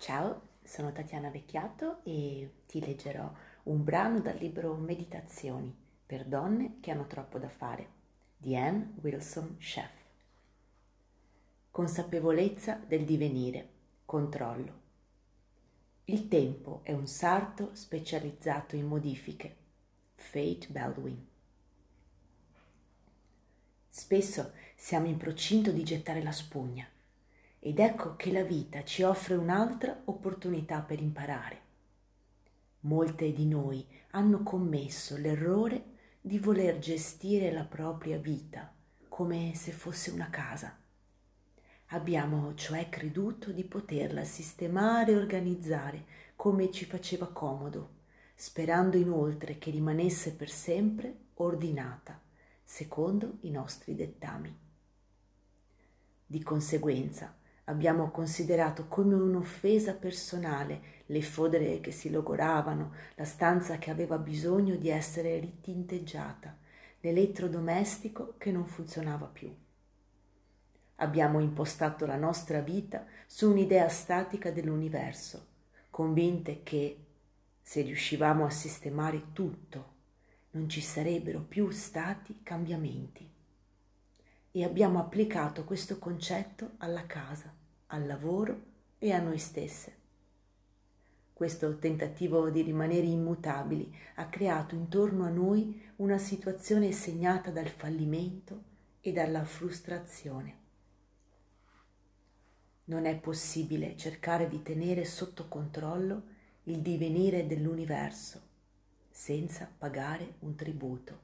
[0.00, 3.30] Ciao, sono Tatiana Vecchiato e ti leggerò
[3.64, 5.74] un brano dal libro Meditazioni
[6.06, 7.88] per donne che hanno troppo da fare
[8.36, 9.90] di Anne Wilson Sheff.
[11.72, 13.68] Consapevolezza del divenire,
[14.04, 14.80] controllo.
[16.04, 19.56] Il tempo è un sarto specializzato in modifiche.
[20.14, 21.26] Fate Baldwin.
[23.88, 26.88] Spesso siamo in procinto di gettare la spugna
[27.60, 31.66] ed ecco che la vita ci offre un'altra opportunità per imparare.
[32.80, 38.72] Molte di noi hanno commesso l'errore di voler gestire la propria vita
[39.08, 40.76] come se fosse una casa.
[41.86, 46.04] Abbiamo cioè creduto di poterla sistemare e organizzare
[46.36, 47.96] come ci faceva comodo,
[48.34, 52.20] sperando inoltre che rimanesse per sempre ordinata,
[52.62, 54.56] secondo i nostri dettami.
[56.24, 57.34] Di conseguenza,
[57.68, 64.76] Abbiamo considerato come un'offesa personale le fodere che si logoravano, la stanza che aveva bisogno
[64.76, 66.56] di essere ritinteggiata,
[67.00, 69.54] l'elettrodomestico che non funzionava più.
[70.96, 75.46] Abbiamo impostato la nostra vita su un'idea statica dell'universo,
[75.90, 77.04] convinte che,
[77.60, 79.96] se riuscivamo a sistemare tutto,
[80.52, 83.36] non ci sarebbero più stati cambiamenti
[84.50, 87.52] e abbiamo applicato questo concetto alla casa,
[87.86, 88.60] al lavoro
[88.98, 89.96] e a noi stesse.
[91.32, 98.62] Questo tentativo di rimanere immutabili ha creato intorno a noi una situazione segnata dal fallimento
[99.00, 100.56] e dalla frustrazione.
[102.86, 106.22] Non è possibile cercare di tenere sotto controllo
[106.64, 108.40] il divenire dell'universo
[109.10, 111.20] senza pagare un tributo.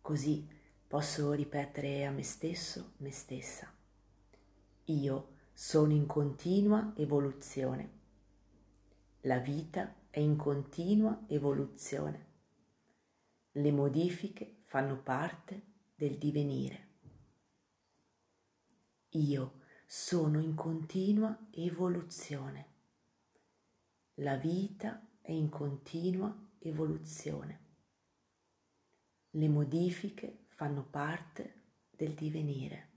[0.00, 0.46] Così
[0.92, 3.66] posso ripetere a me stesso, me stessa.
[4.84, 8.00] Io sono in continua evoluzione.
[9.22, 12.26] La vita è in continua evoluzione.
[13.52, 15.62] Le modifiche fanno parte
[15.94, 16.88] del divenire.
[19.12, 22.66] Io sono in continua evoluzione.
[24.16, 27.60] La vita è in continua evoluzione.
[29.30, 31.54] Le modifiche fanno parte
[31.90, 32.91] del divenire.